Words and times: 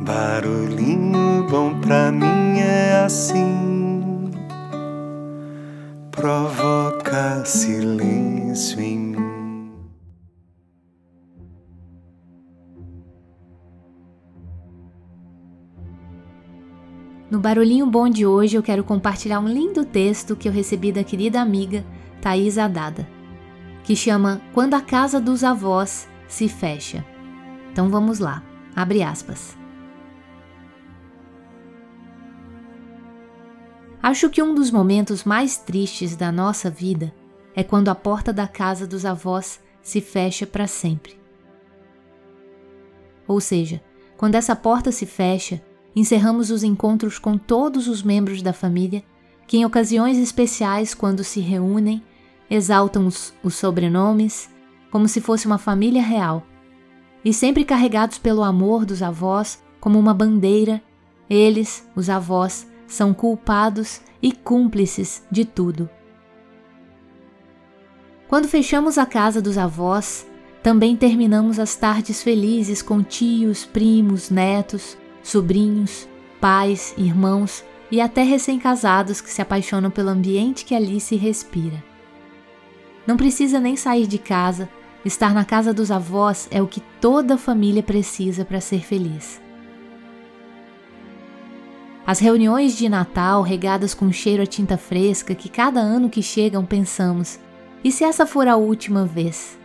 Barulhinho 0.00 1.44
bom 1.50 1.80
pra 1.80 2.12
mim 2.12 2.60
é 2.60 3.02
assim, 3.04 4.30
provoca 6.12 7.44
silêncio 7.44 8.80
em 8.80 8.98
mim. 8.98 9.72
No 17.28 17.40
Barulhinho 17.40 17.84
Bom 17.84 18.08
de 18.08 18.24
hoje 18.24 18.56
eu 18.56 18.62
quero 18.62 18.84
compartilhar 18.84 19.40
um 19.40 19.48
lindo 19.48 19.84
texto 19.84 20.36
que 20.36 20.48
eu 20.48 20.52
recebi 20.52 20.92
da 20.92 21.02
querida 21.02 21.40
amiga 21.40 21.84
Thais 22.22 22.56
Adada, 22.56 23.06
que 23.82 23.96
chama 23.96 24.40
Quando 24.54 24.74
a 24.74 24.80
Casa 24.80 25.20
dos 25.20 25.42
Avós 25.42 26.08
se 26.28 26.48
Fecha. 26.48 27.04
Então 27.72 27.90
vamos 27.90 28.20
lá, 28.20 28.44
abre 28.76 29.02
aspas. 29.02 29.58
Acho 34.02 34.30
que 34.30 34.42
um 34.42 34.54
dos 34.54 34.70
momentos 34.70 35.24
mais 35.24 35.56
tristes 35.56 36.14
da 36.14 36.30
nossa 36.30 36.70
vida 36.70 37.12
é 37.54 37.64
quando 37.64 37.88
a 37.88 37.94
porta 37.94 38.32
da 38.32 38.46
casa 38.46 38.86
dos 38.86 39.04
avós 39.04 39.60
se 39.82 40.00
fecha 40.00 40.46
para 40.46 40.66
sempre. 40.66 41.18
Ou 43.26 43.40
seja, 43.40 43.80
quando 44.16 44.36
essa 44.36 44.54
porta 44.54 44.92
se 44.92 45.04
fecha, 45.06 45.60
encerramos 45.94 46.50
os 46.50 46.62
encontros 46.62 47.18
com 47.18 47.36
todos 47.36 47.88
os 47.88 48.02
membros 48.02 48.42
da 48.42 48.52
família 48.52 49.02
que, 49.46 49.56
em 49.56 49.64
ocasiões 49.64 50.18
especiais, 50.18 50.94
quando 50.94 51.24
se 51.24 51.40
reúnem, 51.40 52.02
exaltam 52.50 53.06
os, 53.06 53.34
os 53.42 53.54
sobrenomes 53.54 54.48
como 54.90 55.08
se 55.08 55.20
fosse 55.20 55.46
uma 55.46 55.58
família 55.58 56.02
real 56.02 56.46
e 57.24 57.32
sempre 57.32 57.64
carregados 57.64 58.18
pelo 58.18 58.42
amor 58.44 58.84
dos 58.84 59.02
avós 59.02 59.62
como 59.80 59.98
uma 59.98 60.14
bandeira, 60.14 60.80
eles, 61.28 61.88
os 61.96 62.08
avós, 62.08 62.66
são 62.88 63.14
culpados 63.14 64.00
e 64.20 64.32
cúmplices 64.32 65.22
de 65.30 65.44
tudo. 65.44 65.88
Quando 68.26 68.48
fechamos 68.48 68.98
a 68.98 69.06
casa 69.06 69.40
dos 69.40 69.56
avós, 69.56 70.26
também 70.62 70.96
terminamos 70.96 71.58
as 71.58 71.76
tardes 71.76 72.22
felizes 72.22 72.82
com 72.82 73.02
tios, 73.02 73.64
primos, 73.64 74.28
netos, 74.28 74.98
sobrinhos, 75.22 76.08
pais, 76.40 76.94
irmãos 76.98 77.64
e 77.90 78.00
até 78.00 78.22
recém-casados 78.22 79.20
que 79.20 79.30
se 79.30 79.40
apaixonam 79.40 79.90
pelo 79.90 80.10
ambiente 80.10 80.64
que 80.64 80.74
ali 80.74 81.00
se 81.00 81.16
respira. 81.16 81.82
Não 83.06 83.16
precisa 83.16 83.58
nem 83.58 83.76
sair 83.76 84.06
de 84.06 84.18
casa, 84.18 84.68
estar 85.04 85.32
na 85.32 85.44
casa 85.44 85.72
dos 85.72 85.90
avós 85.90 86.48
é 86.50 86.60
o 86.60 86.66
que 86.66 86.82
toda 87.00 87.38
família 87.38 87.82
precisa 87.82 88.44
para 88.44 88.60
ser 88.60 88.84
feliz. 88.84 89.40
As 92.08 92.20
reuniões 92.20 92.74
de 92.74 92.88
Natal 92.88 93.42
regadas 93.42 93.92
com 93.92 94.10
cheiro 94.10 94.42
a 94.42 94.46
tinta 94.46 94.78
fresca 94.78 95.34
que 95.34 95.46
cada 95.46 95.78
ano 95.78 96.08
que 96.08 96.22
chegam 96.22 96.64
pensamos: 96.64 97.38
e 97.84 97.92
se 97.92 98.02
essa 98.02 98.24
for 98.24 98.48
a 98.48 98.56
última 98.56 99.04
vez? 99.04 99.58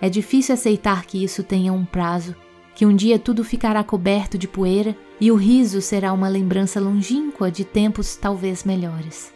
É 0.00 0.08
difícil 0.08 0.54
aceitar 0.54 1.04
que 1.04 1.22
isso 1.22 1.42
tenha 1.42 1.74
um 1.74 1.84
prazo, 1.84 2.34
que 2.74 2.86
um 2.86 2.96
dia 2.96 3.18
tudo 3.18 3.44
ficará 3.44 3.84
coberto 3.84 4.38
de 4.38 4.48
poeira 4.48 4.96
e 5.20 5.30
o 5.30 5.36
riso 5.36 5.82
será 5.82 6.14
uma 6.14 6.26
lembrança 6.26 6.80
longínqua 6.80 7.50
de 7.50 7.62
tempos 7.62 8.16
talvez 8.16 8.64
melhores. 8.64 9.30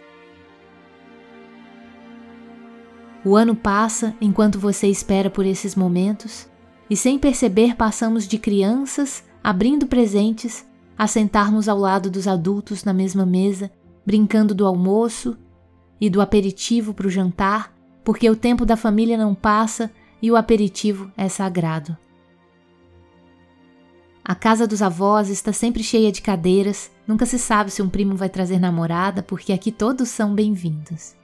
O 3.23 3.37
ano 3.37 3.55
passa 3.55 4.17
enquanto 4.23 4.59
você 4.59 4.87
espera 4.87 5.29
por 5.29 5.45
esses 5.45 5.75
momentos, 5.75 6.49
e 6.89 6.97
sem 6.97 7.19
perceber 7.19 7.77
passamos 7.77 8.27
de 8.27 8.39
crianças 8.39 9.23
abrindo 9.47 9.87
presentes, 9.87 10.67
a 10.99 11.07
sentarmos 11.07 11.69
ao 11.69 11.79
lado 11.79 12.11
dos 12.11 12.27
adultos 12.27 12.83
na 12.83 12.93
mesma 12.93 13.25
mesa, 13.25 13.71
brincando 14.05 14.53
do 14.53 14.67
almoço 14.67 15.39
e 16.01 16.11
do 16.11 16.21
aperitivo 16.21 16.93
para 16.93 17.07
o 17.07 17.11
jantar, 17.11 17.73
porque 18.03 18.29
o 18.29 18.35
tempo 18.35 18.67
da 18.67 18.77
família 18.77 19.17
não 19.17 19.37
passa 19.37 19.89
e 20.21 20.33
o 20.33 20.37
aperitivo 20.37 21.13
é 21.17 21.29
sagrado. 21.29 21.97
A 24.25 24.35
casa 24.35 24.67
dos 24.67 24.83
avós 24.83 25.29
está 25.29 25.53
sempre 25.53 25.81
cheia 25.81 26.11
de 26.11 26.23
cadeiras, 26.23 26.91
nunca 27.07 27.25
se 27.25 27.39
sabe 27.39 27.71
se 27.71 27.81
um 27.81 27.89
primo 27.89 28.17
vai 28.17 28.29
trazer 28.29 28.59
namorada, 28.59 29.23
porque 29.23 29.53
aqui 29.53 29.71
todos 29.71 30.09
são 30.09 30.35
bem-vindos. 30.35 31.15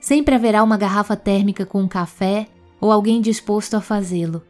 Sempre 0.00 0.34
haverá 0.34 0.62
uma 0.62 0.78
garrafa 0.78 1.14
térmica 1.14 1.66
com 1.66 1.82
um 1.82 1.88
café 1.88 2.48
ou 2.80 2.90
alguém 2.90 3.20
disposto 3.20 3.74
a 3.74 3.82
fazê-lo, 3.82 4.42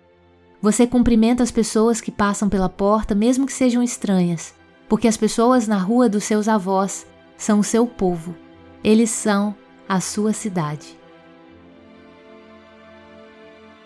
você 0.62 0.86
cumprimenta 0.86 1.42
as 1.42 1.50
pessoas 1.50 2.00
que 2.00 2.12
passam 2.12 2.48
pela 2.48 2.68
porta, 2.68 3.16
mesmo 3.16 3.46
que 3.46 3.52
sejam 3.52 3.82
estranhas, 3.82 4.54
porque 4.88 5.08
as 5.08 5.16
pessoas 5.16 5.66
na 5.66 5.76
rua 5.76 6.08
dos 6.08 6.22
seus 6.22 6.46
avós 6.46 7.04
são 7.36 7.58
o 7.58 7.64
seu 7.64 7.84
povo. 7.84 8.36
Eles 8.84 9.10
são 9.10 9.56
a 9.88 9.98
sua 9.98 10.32
cidade. 10.32 10.96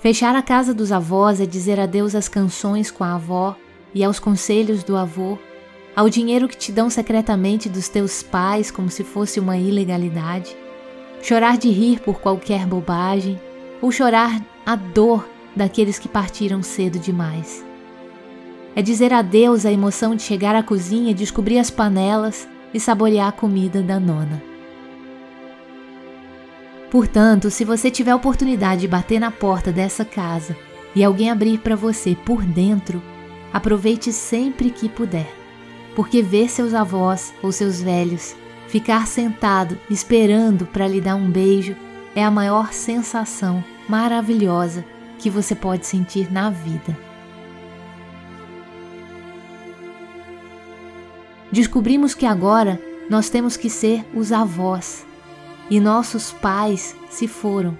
Fechar 0.00 0.36
a 0.36 0.42
casa 0.42 0.74
dos 0.74 0.92
avós 0.92 1.40
é 1.40 1.46
dizer 1.46 1.80
adeus 1.80 2.14
às 2.14 2.28
canções 2.28 2.90
com 2.90 3.02
a 3.02 3.14
avó 3.14 3.56
e 3.94 4.04
aos 4.04 4.20
conselhos 4.20 4.84
do 4.84 4.96
avô, 4.96 5.38
ao 5.96 6.10
dinheiro 6.10 6.46
que 6.46 6.56
te 6.58 6.70
dão 6.70 6.90
secretamente 6.90 7.70
dos 7.70 7.88
teus 7.88 8.22
pais 8.22 8.70
como 8.70 8.90
se 8.90 9.02
fosse 9.02 9.40
uma 9.40 9.56
ilegalidade, 9.56 10.54
chorar 11.22 11.56
de 11.56 11.70
rir 11.70 12.00
por 12.00 12.20
qualquer 12.20 12.66
bobagem, 12.66 13.40
ou 13.80 13.90
chorar 13.90 14.44
a 14.66 14.76
dor 14.76 15.26
daqueles 15.56 15.98
que 15.98 16.08
partiram 16.08 16.62
cedo 16.62 16.98
demais. 16.98 17.64
É 18.74 18.82
dizer 18.82 19.12
adeus 19.12 19.64
à 19.64 19.72
emoção 19.72 20.14
de 20.14 20.22
chegar 20.22 20.54
à 20.54 20.62
cozinha, 20.62 21.14
descobrir 21.14 21.58
as 21.58 21.70
panelas 21.70 22.46
e 22.74 22.78
saborear 22.78 23.28
a 23.28 23.32
comida 23.32 23.82
da 23.82 23.98
nona. 23.98 24.42
Portanto, 26.90 27.50
se 27.50 27.64
você 27.64 27.90
tiver 27.90 28.10
a 28.10 28.16
oportunidade 28.16 28.82
de 28.82 28.88
bater 28.88 29.18
na 29.18 29.30
porta 29.30 29.72
dessa 29.72 30.04
casa 30.04 30.54
e 30.94 31.02
alguém 31.02 31.30
abrir 31.30 31.58
para 31.58 31.74
você 31.74 32.14
por 32.14 32.44
dentro, 32.44 33.02
aproveite 33.52 34.12
sempre 34.12 34.70
que 34.70 34.88
puder, 34.88 35.32
porque 35.94 36.22
ver 36.22 36.50
seus 36.50 36.74
avós 36.74 37.32
ou 37.42 37.50
seus 37.50 37.80
velhos 37.80 38.36
ficar 38.68 39.06
sentado 39.06 39.78
esperando 39.88 40.66
para 40.66 40.88
lhe 40.88 41.00
dar 41.00 41.14
um 41.14 41.30
beijo 41.30 41.74
é 42.14 42.24
a 42.24 42.30
maior 42.30 42.72
sensação 42.72 43.64
maravilhosa 43.88 44.84
que 45.18 45.30
você 45.30 45.54
pode 45.54 45.86
sentir 45.86 46.32
na 46.32 46.50
vida. 46.50 46.96
Descobrimos 51.50 52.14
que 52.14 52.26
agora 52.26 52.80
nós 53.08 53.30
temos 53.30 53.56
que 53.56 53.70
ser 53.70 54.04
os 54.14 54.32
avós 54.32 55.06
e 55.70 55.80
nossos 55.80 56.32
pais 56.32 56.94
se 57.08 57.28
foram. 57.28 57.78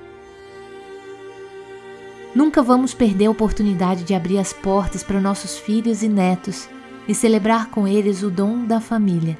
Nunca 2.34 2.62
vamos 2.62 2.94
perder 2.94 3.26
a 3.26 3.30
oportunidade 3.30 4.04
de 4.04 4.14
abrir 4.14 4.38
as 4.38 4.52
portas 4.52 5.02
para 5.02 5.20
nossos 5.20 5.58
filhos 5.58 6.02
e 6.02 6.08
netos 6.08 6.68
e 7.08 7.14
celebrar 7.14 7.70
com 7.70 7.88
eles 7.88 8.22
o 8.22 8.30
dom 8.30 8.64
da 8.64 8.80
família, 8.80 9.38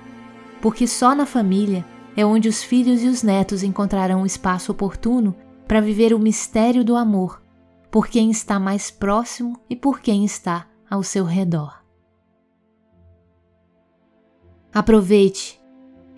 porque 0.61 0.87
só 0.87 1.15
na 1.15 1.27
família 1.27 1.85
é 2.17 2.25
onde 2.25 2.49
os 2.49 2.63
filhos 2.63 3.03
e 3.03 3.09
os 3.09 3.23
netos 3.23 3.63
encontrarão 3.63 4.23
um 4.23 4.27
espaço 4.27 4.73
oportuno 4.73 5.35
para 5.69 5.81
viver 5.81 6.15
o 6.15 6.19
mistério 6.19 6.85
do 6.85 6.97
amor 6.97 7.41
por 7.91 8.09
quem 8.09 8.31
está 8.31 8.59
mais 8.59 8.91
próximo 8.91 9.59
e 9.69 9.77
por 9.77 10.01
quem 10.01 10.25
está 10.25 10.67
ao 10.89 11.03
seu 11.03 11.25
redor. 11.25 11.83
Aproveite 14.73 15.61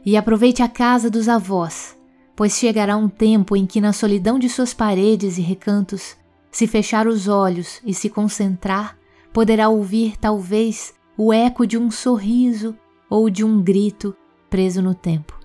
e 0.05 0.17
aproveite 0.17 0.63
a 0.63 0.69
casa 0.69 1.11
dos 1.11 1.29
avós, 1.29 1.97
pois 2.35 2.55
chegará 2.55 2.97
um 2.97 3.09
tempo 3.09 3.57
em 3.57 3.67
que, 3.67 3.81
na 3.81 3.93
solidão 3.93 4.39
de 4.39 4.49
suas 4.49 4.75
paredes 4.75 5.39
e 5.39 5.43
recantos, 5.43 6.17
se 6.51 6.67
fechar 6.67 7.07
os 7.07 7.29
olhos 7.29 7.81
e 7.85 7.93
se 7.93 8.09
concentrar, 8.09 8.99
poderá 9.33 9.69
ouvir 9.69 10.17
talvez 10.17 10.95
o 11.17 11.33
eco 11.33 11.67
de 11.67 11.77
um 11.77 11.91
sorriso 11.91 12.77
ou 13.09 13.29
de 13.29 13.45
um 13.45 13.63
grito 13.63 14.17
preso 14.49 14.83
no 14.83 14.95
tempo. 14.95 15.39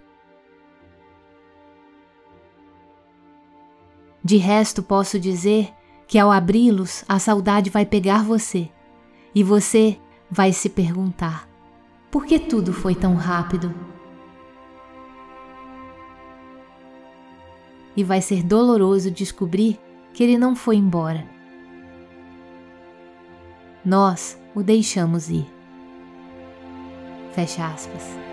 De 4.24 4.38
resto, 4.38 4.82
posso 4.82 5.20
dizer 5.20 5.74
que 6.14 6.20
ao 6.20 6.32
abri-los 6.32 7.04
a 7.10 7.18
saudade 7.18 7.72
vai 7.72 7.88
pegar 7.88 8.24
você 8.24 8.70
e 9.34 9.42
você 9.44 9.98
vai 10.30 10.54
se 10.54 10.70
perguntar: 10.70 11.50
por 12.12 12.24
que 12.28 12.38
tudo 12.38 12.72
foi 12.72 12.94
tão 12.94 13.16
rápido? 13.16 13.74
E 17.98 18.04
vai 18.04 18.22
ser 18.22 18.44
doloroso 18.44 19.10
descobrir 19.10 19.80
que 20.14 20.24
ele 20.24 20.38
não 20.38 20.56
foi 20.56 20.76
embora. 20.76 21.26
Nós 23.84 24.40
o 24.54 24.62
deixamos 24.62 25.32
ir. 25.32 25.52
Fecha 27.32 27.66
aspas. 27.66 28.33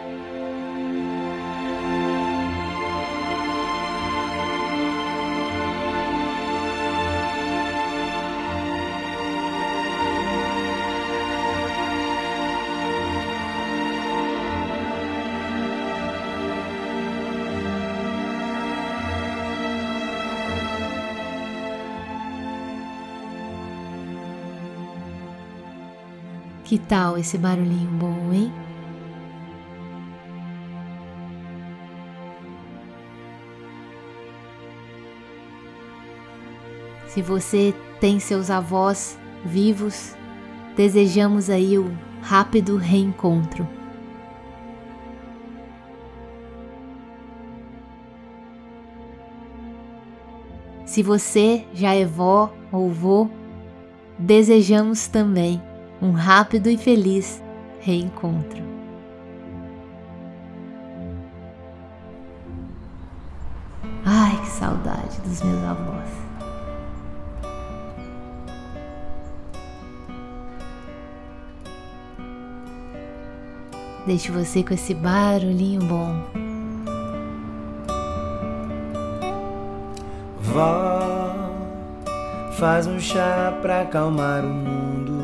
Que 26.70 26.78
tal 26.78 27.18
esse 27.18 27.36
barulhinho 27.36 27.90
bom, 27.90 28.32
hein? 28.32 28.52
Se 37.08 37.20
você 37.20 37.74
tem 37.98 38.20
seus 38.20 38.50
avós 38.50 39.18
vivos, 39.44 40.14
desejamos 40.76 41.50
aí 41.50 41.76
o 41.76 41.92
rápido 42.22 42.76
reencontro. 42.76 43.68
Se 50.86 51.02
você 51.02 51.66
já 51.74 51.96
é 51.96 52.04
vó 52.04 52.54
ou 52.70 52.92
vô, 52.92 53.28
desejamos 54.16 55.08
também 55.08 55.60
um 56.02 56.12
rápido 56.12 56.68
e 56.68 56.76
feliz 56.76 57.42
reencontro. 57.80 58.62
Ai, 64.04 64.36
que 64.40 64.48
saudade 64.48 65.20
dos 65.22 65.42
meus 65.42 65.62
avós. 65.64 66.08
Deixo 74.06 74.32
você 74.32 74.62
com 74.62 74.72
esse 74.72 74.94
barulhinho 74.94 75.82
bom. 75.82 76.24
Vó, 80.40 81.04
faz 82.58 82.86
um 82.86 82.98
chá 82.98 83.56
pra 83.60 83.82
acalmar 83.82 84.44
o 84.44 84.48
mundo 84.48 85.19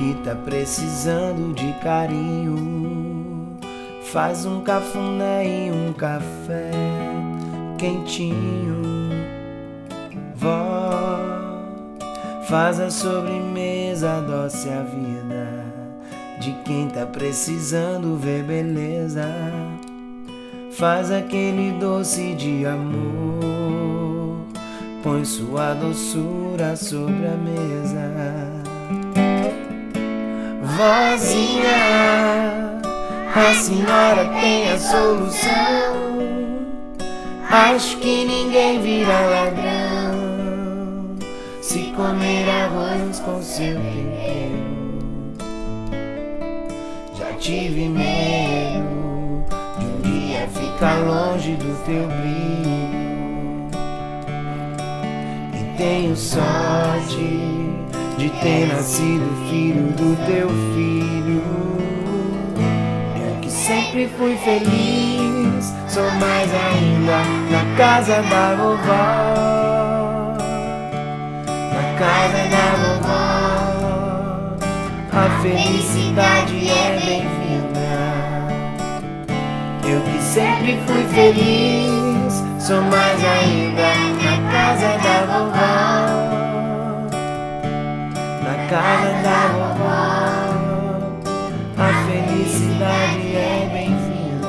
que 0.00 0.14
tá 0.24 0.34
precisando 0.34 1.52
de 1.52 1.74
carinho. 1.80 3.58
Faz 4.04 4.46
um 4.46 4.62
cafuné 4.62 5.66
e 5.66 5.70
um 5.70 5.92
café 5.92 6.70
quentinho. 7.76 8.80
Vó, 10.34 11.18
faz 12.48 12.80
a 12.80 12.90
sobremesa, 12.90 14.22
doce 14.22 14.70
a 14.70 14.82
vida 14.82 15.66
de 16.40 16.52
quem 16.64 16.88
tá 16.88 17.04
precisando 17.04 18.16
ver 18.16 18.42
beleza. 18.44 19.26
Faz 20.72 21.12
aquele 21.12 21.72
doce 21.72 22.34
de 22.34 22.64
amor, 22.64 24.46
põe 25.02 25.26
sua 25.26 25.74
doçura 25.74 26.74
sobre 26.74 27.26
a 27.26 27.36
mesa. 27.36 28.39
Vozinha, 30.80 31.70
a 33.34 33.54
senhora 33.54 34.24
tem 34.40 34.72
a 34.72 34.78
solução. 34.78 35.50
Acho 37.50 37.98
que 37.98 38.24
ninguém 38.24 38.80
vira 38.80 39.20
ladrão 39.20 41.16
se 41.60 41.92
comer 41.94 42.48
arroz 42.48 43.20
com 43.20 43.42
seu 43.42 43.74
tempero 43.74 44.70
tive 47.40 47.88
medo 47.88 49.44
de 49.78 49.86
um 49.86 50.00
dia 50.02 50.46
ficar 50.48 50.98
longe 50.98 51.54
do 51.54 51.84
teu 51.84 52.06
brilho. 52.06 52.90
E 55.54 55.76
tenho 55.78 56.14
sorte 56.14 57.69
de 58.20 58.28
ter 58.28 58.66
nascido 58.66 59.24
filho 59.48 59.92
do 59.92 60.14
teu 60.26 60.48
filho. 60.74 61.42
Eu 63.16 63.40
que 63.40 63.50
sempre 63.50 64.10
fui 64.18 64.36
feliz, 64.36 65.74
sou 65.88 66.04
mais 66.20 66.50
ainda 66.52 67.16
na 67.50 67.64
casa 67.78 68.20
da 68.24 68.54
vovó. 68.56 70.34
Na 71.72 71.82
casa 71.98 72.44
da 72.50 72.66
vovó, 72.82 73.24
a 75.12 75.40
felicidade 75.40 76.68
é 76.68 77.00
bem-vinda. 77.02 77.88
Eu 79.82 80.00
que 80.02 80.22
sempre 80.22 80.78
fui 80.86 81.04
feliz, 81.14 82.44
sou 82.58 82.82
mais 82.82 83.24
ainda 83.24 83.94
na 84.22 84.36
casa 84.52 84.98
da 84.98 85.24
vovó. 85.24 86.29
Casa 88.70 89.12
da 89.24 89.48
vovó, 89.48 89.90
a 91.76 91.88
felicidade 92.06 93.34
é 93.34 93.68
bem-vinda. 93.72 94.46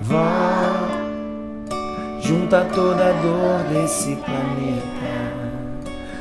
Vó, 0.00 0.88
junta 2.22 2.64
toda 2.74 3.10
a 3.10 3.12
dor 3.12 3.64
desse 3.70 4.16
planeta, 4.16 5.12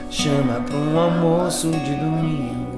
chama 0.09 0.59
pra 0.65 0.75
um 0.75 0.99
almoço 0.99 1.71
de 1.71 1.95
domingo. 1.95 2.75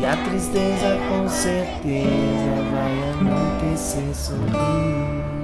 E 0.00 0.06
a 0.06 0.16
tristeza 0.16 0.96
com 1.10 1.28
certeza 1.28 2.62
vai 2.72 2.92
anoitecer 3.20 4.14
sorrindo. 4.14 5.35